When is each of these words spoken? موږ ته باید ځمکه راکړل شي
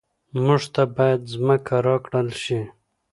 موږ 0.43 0.61
ته 0.73 0.83
باید 0.95 1.21
ځمکه 1.33 1.75
راکړل 1.87 2.29
شي 2.43 2.59